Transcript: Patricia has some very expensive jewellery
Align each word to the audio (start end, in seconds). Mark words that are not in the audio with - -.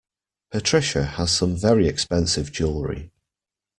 Patricia 0.49 1.03
has 1.05 1.29
some 1.31 1.55
very 1.55 1.87
expensive 1.87 2.51
jewellery 2.51 3.11